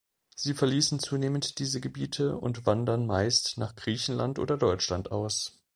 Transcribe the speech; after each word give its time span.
Sie 0.35 0.55
verließen 0.55 0.97
zunehmend 0.97 1.59
diese 1.59 1.79
Gebiete 1.79 2.35
und 2.39 2.65
wandern 2.65 3.05
meist 3.05 3.59
nach 3.59 3.75
Griechenland 3.75 4.39
oder 4.39 4.57
Deutschland 4.57 5.11
aus. 5.11 5.61